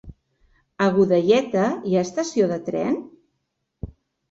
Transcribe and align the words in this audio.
A 0.85 0.87
Godelleta 0.95 1.67
hi 1.91 1.95
ha 1.99 2.03
estació 2.07 2.49
de 2.55 2.59
tren? 2.73 2.99